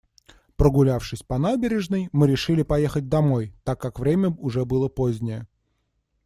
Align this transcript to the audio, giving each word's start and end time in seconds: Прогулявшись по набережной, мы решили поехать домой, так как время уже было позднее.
Прогулявшись 0.55 1.21
по 1.21 1.37
набережной, 1.37 2.09
мы 2.11 2.25
решили 2.25 2.63
поехать 2.63 3.07
домой, 3.07 3.53
так 3.63 3.79
как 3.79 3.99
время 3.99 4.29
уже 4.29 4.65
было 4.65 4.87
позднее. 4.89 5.47